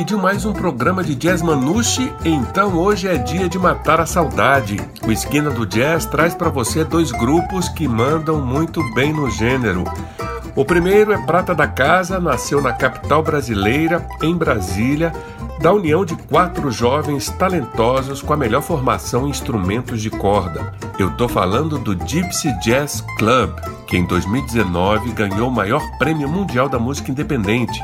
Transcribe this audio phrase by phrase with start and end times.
[0.00, 4.80] Pediu mais um programa de Jazz Manushi, então hoje é dia de matar a saudade.
[5.06, 9.84] O Esquina do Jazz traz para você dois grupos que mandam muito bem no gênero.
[10.56, 15.12] O primeiro é Prata da Casa, nasceu na capital brasileira, em Brasília,
[15.60, 20.72] da união de quatro jovens talentosos com a melhor formação em instrumentos de corda.
[20.98, 23.50] Eu tô falando do Gypsy Jazz Club,
[23.86, 27.78] que em 2019 ganhou o maior prêmio mundial da música independente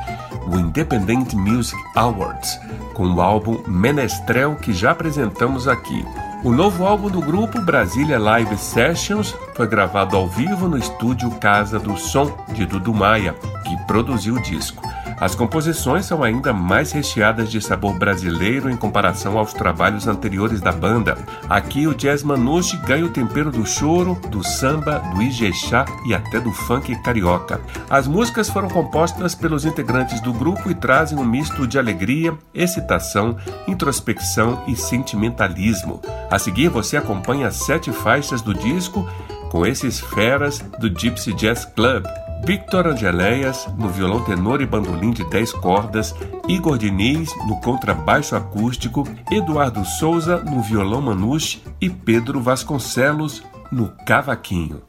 [0.46, 2.58] o Independent Music Awards,
[2.94, 6.04] com o álbum Menestrel que já apresentamos aqui.
[6.44, 11.78] O novo álbum do grupo, Brasília Live Sessions, foi gravado ao vivo no estúdio Casa
[11.78, 14.82] do Som de Dudu Maia, que produziu o disco.
[15.18, 20.70] As composições são ainda mais recheadas de sabor brasileiro em comparação aos trabalhos anteriores da
[20.70, 21.16] banda.
[21.48, 26.38] Aqui o jazz manouche ganha o tempero do choro, do samba, do ijexá e até
[26.38, 27.60] do funk carioca.
[27.88, 33.36] As músicas foram compostas pelos integrantes do grupo e trazem um misto de alegria, excitação,
[33.66, 36.00] introspecção e sentimentalismo.
[36.30, 39.08] A seguir você acompanha sete faixas do disco
[39.50, 42.04] com esses feras do Gypsy Jazz Club.
[42.44, 46.14] Victor Angeléias no violão tenor e bandolim de 10 cordas,
[46.48, 54.82] Igor Diniz no contrabaixo acústico, Eduardo Souza no violão manouche e Pedro Vasconcelos no cavaquinho.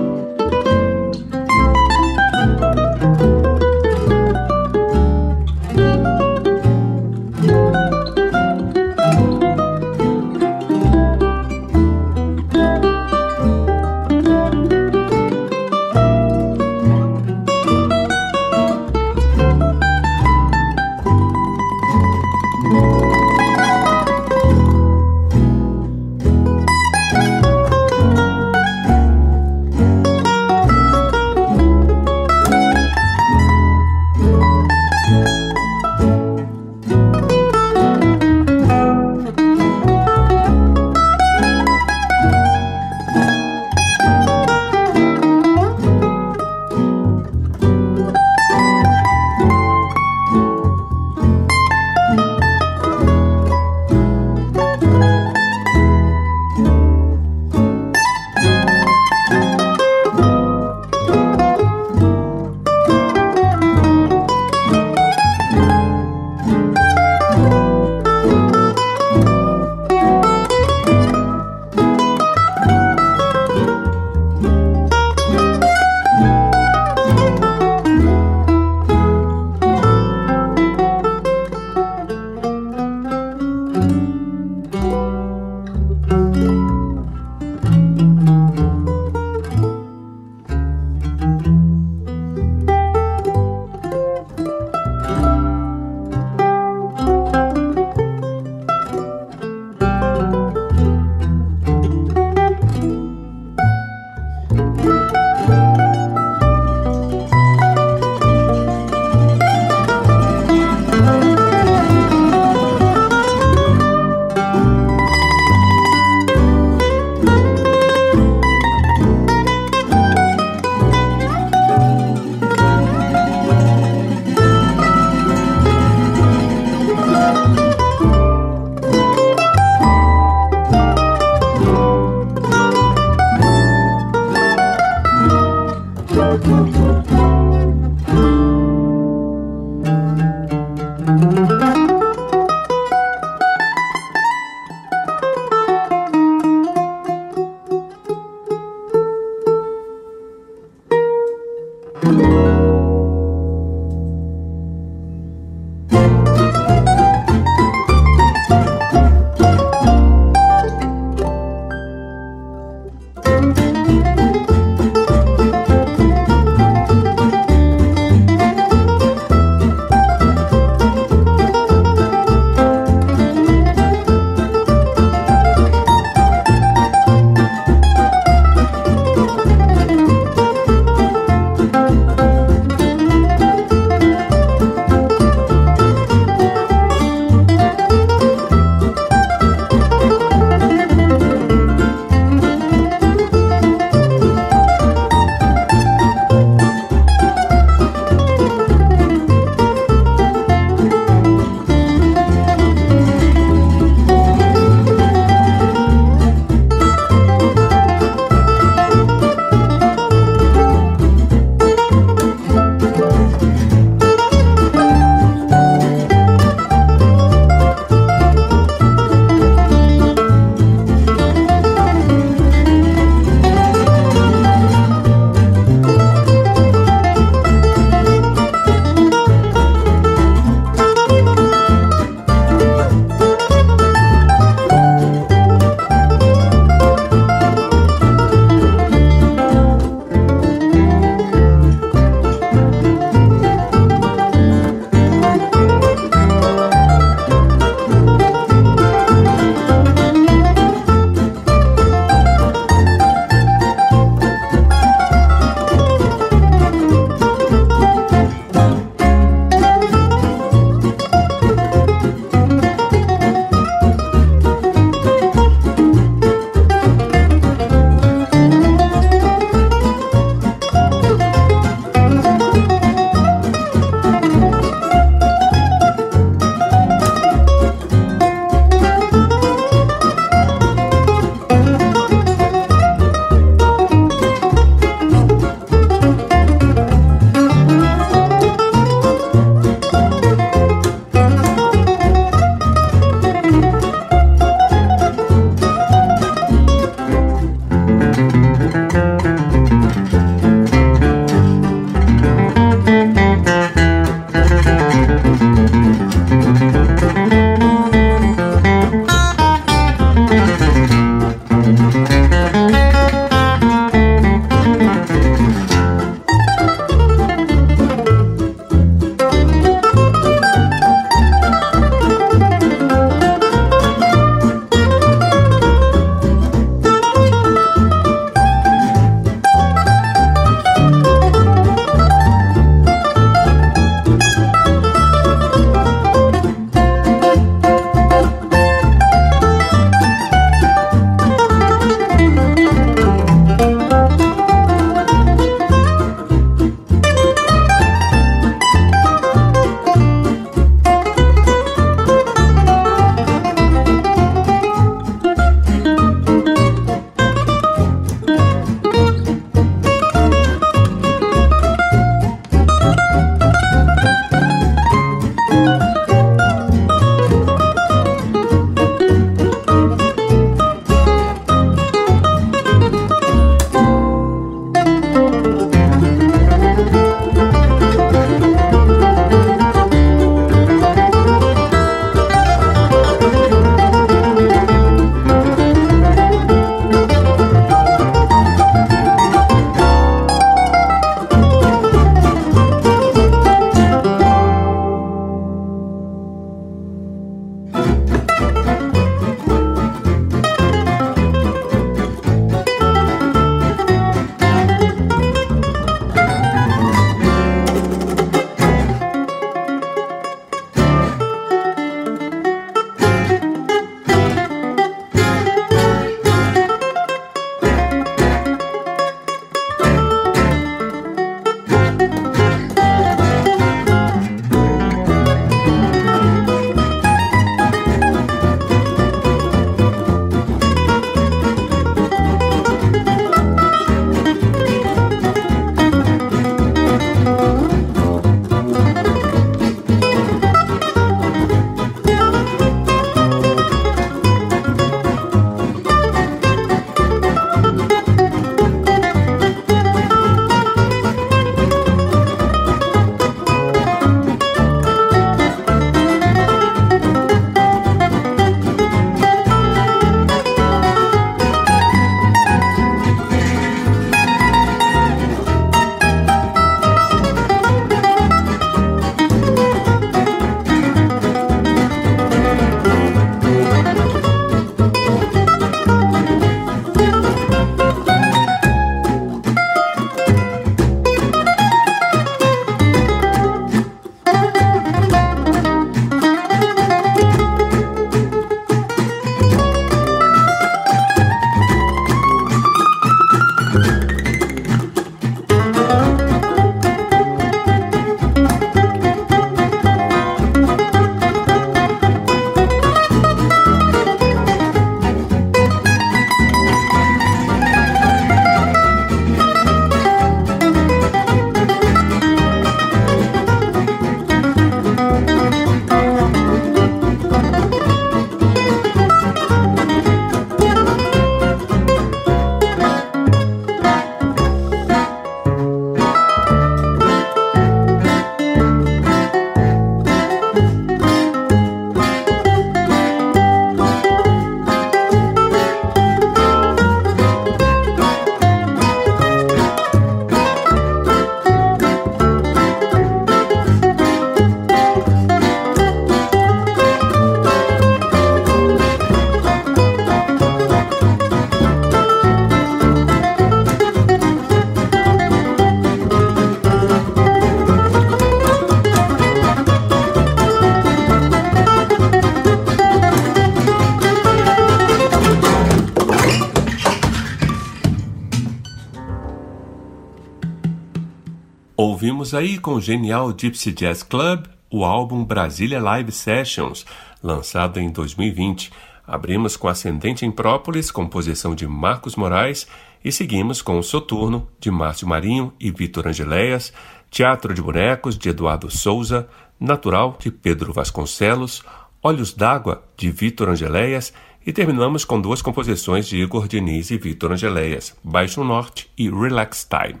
[572.08, 576.86] Ouvimos aí com o genial Gypsy Jazz Club o álbum Brasília Live Sessions,
[577.22, 578.72] lançado em 2020.
[579.06, 582.66] Abrimos com Ascendente em Própolis, composição de Marcos Moraes,
[583.04, 586.72] e seguimos com o Soturno, de Márcio Marinho e Vitor Angeléias,
[587.10, 589.28] Teatro de Bonecos, de Eduardo Souza,
[589.60, 591.62] Natural, de Pedro Vasconcelos,
[592.02, 594.14] Olhos d'Água, de Vitor Angeléias,
[594.46, 599.68] e terminamos com duas composições de Igor Diniz e Vitor Angeléias, Baixo Norte e Relax
[599.68, 600.00] Time.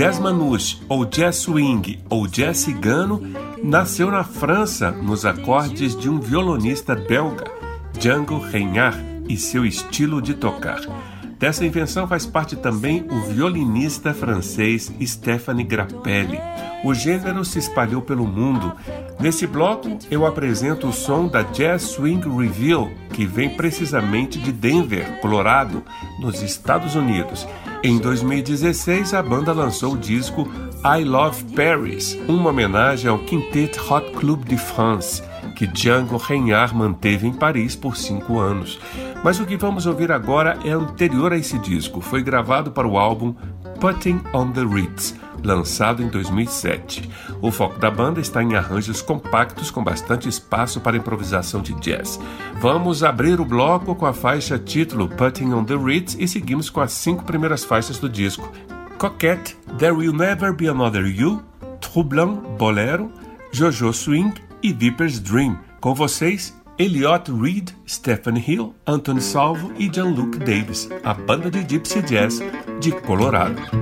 [0.00, 3.20] Jazz manouche, ou jazz swing, ou jazz cigano,
[3.62, 7.44] nasceu na França nos acordes de um violonista belga,
[7.98, 10.80] Django Reinhardt, e seu estilo de tocar.
[11.40, 16.38] Dessa invenção faz parte também o violinista francês Stéphane Grappelli.
[16.84, 18.74] O gênero se espalhou pelo mundo.
[19.18, 25.18] Nesse bloco, eu apresento o som da Jazz Swing Reveal, que vem precisamente de Denver,
[25.22, 25.82] Colorado,
[26.20, 27.48] nos Estados Unidos.
[27.82, 30.46] Em 2016, a banda lançou o disco
[30.84, 35.22] I Love Paris, uma homenagem ao Quintet Hot Club de France,
[35.54, 38.78] que Django Reinhardt manteve em Paris por cinco anos.
[39.22, 42.00] Mas o que vamos ouvir agora é anterior a esse disco.
[42.00, 43.34] Foi gravado para o álbum
[43.80, 47.08] Putting on the Ritz, lançado em 2007.
[47.40, 52.20] O foco da banda está em arranjos compactos com bastante espaço para improvisação de jazz.
[52.60, 56.80] Vamos abrir o bloco com a faixa título Putting on the Ritz e seguimos com
[56.80, 58.50] as cinco primeiras faixas do disco:
[58.98, 61.42] Coquette, There Will Never Be Another You,
[61.80, 63.10] Troublant, Bolero,
[63.50, 65.58] Jojo Swing e Viper's Dream.
[65.80, 72.02] Com vocês, Elliot Reed, Stephanie Hill, Anthony Salvo e Jean-Luc Davis, a banda de Gypsy
[72.02, 72.40] Jazz
[72.80, 73.79] de Colorado.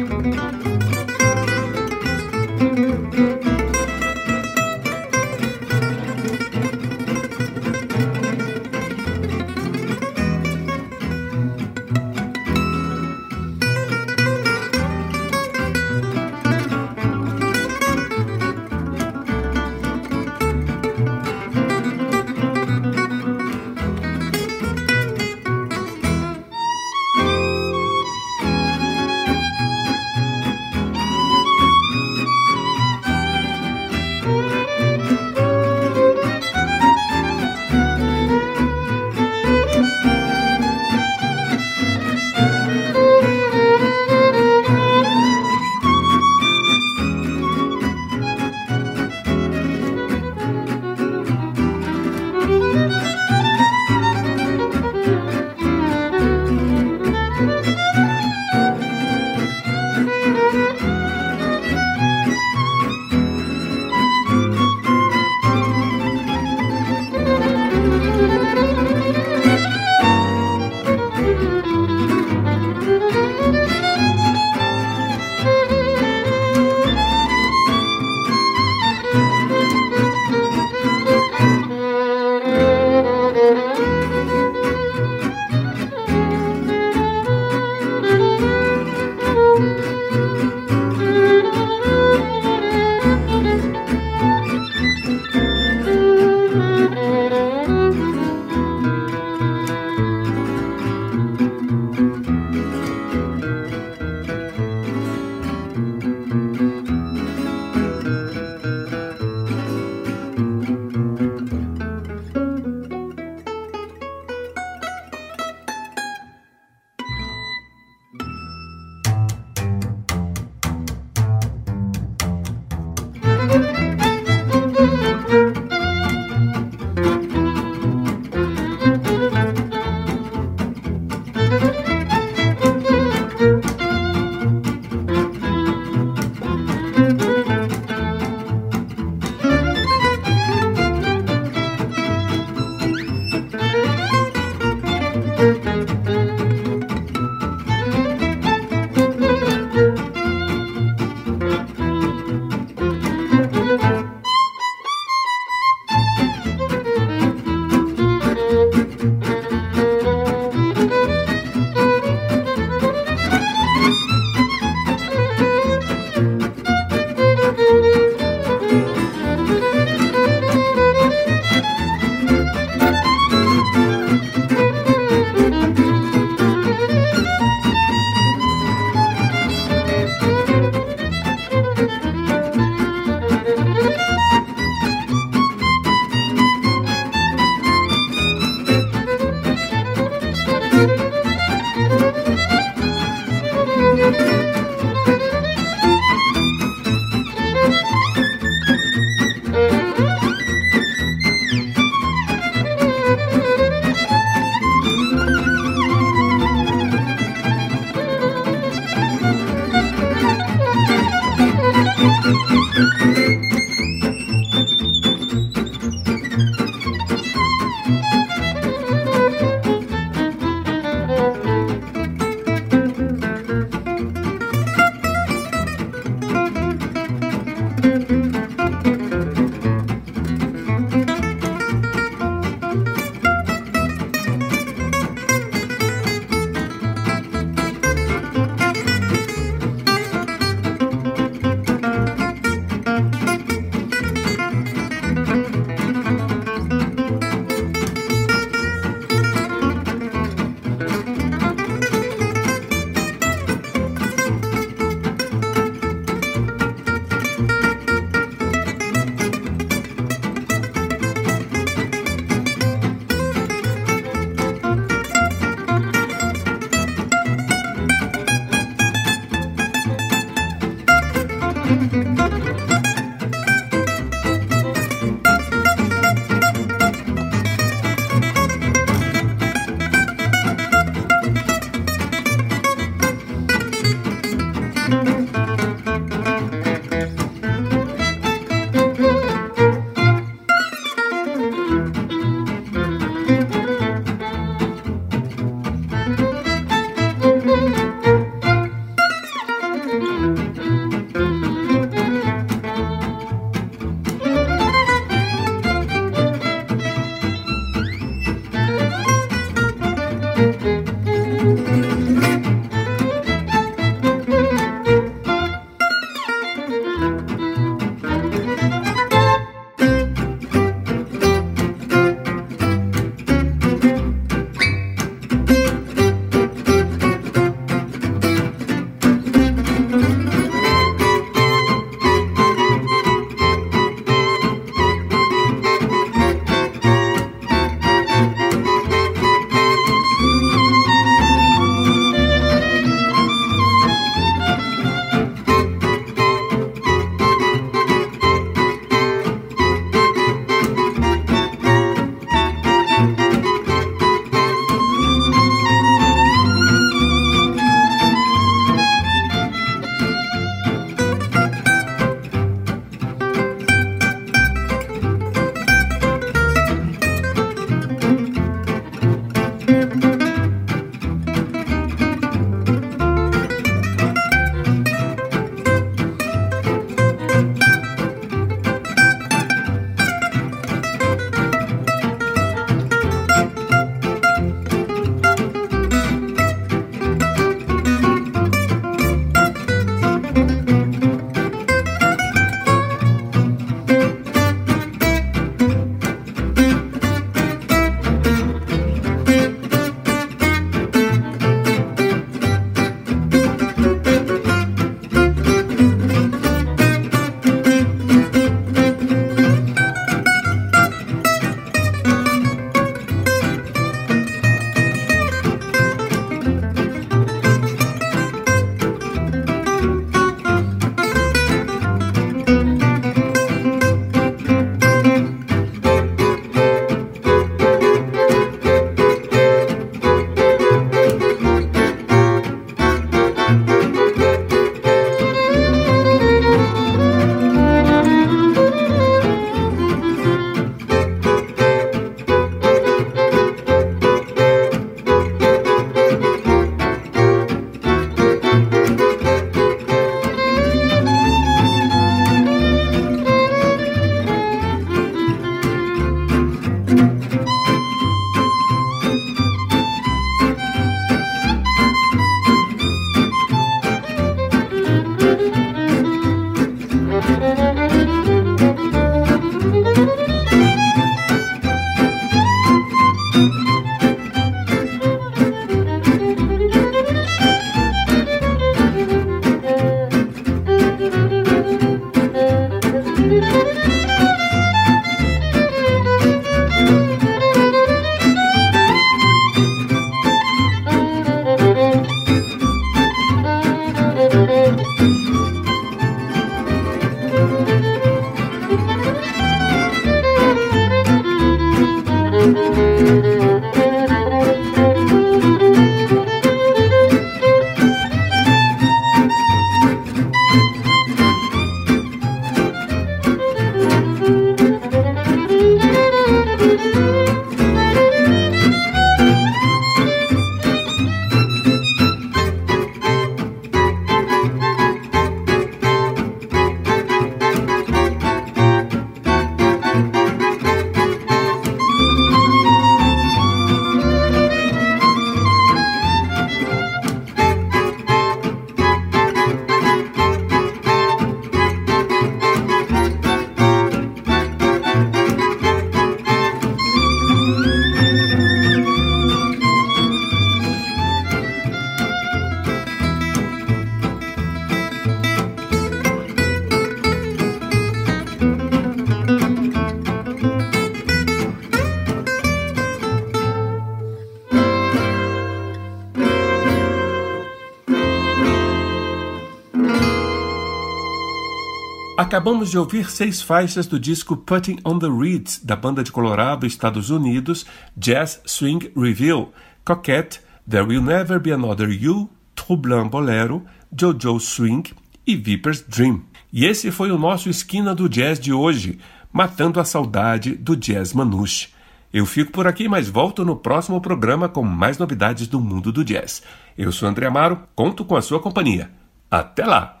[572.34, 576.66] Acabamos de ouvir seis faixas do disco Putting on the Reeds, da banda de Colorado,
[576.66, 577.64] Estados Unidos,
[577.96, 579.52] Jazz Swing Review,
[579.84, 583.64] Coquette, There Will Never Be Another You, Troublant Bolero,
[583.96, 584.82] Jojo Swing
[585.24, 586.24] e Viper's Dream.
[586.52, 588.98] E esse foi o nosso Esquina do Jazz de hoje,
[589.32, 591.68] matando a saudade do Jazz Manouche.
[592.12, 596.04] Eu fico por aqui, mas volto no próximo programa com mais novidades do mundo do
[596.04, 596.42] jazz.
[596.76, 598.90] Eu sou André Amaro, conto com a sua companhia.
[599.30, 600.00] Até lá!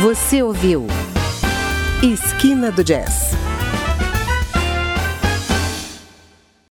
[0.00, 0.86] Você ouviu
[2.00, 3.32] Esquina do Jazz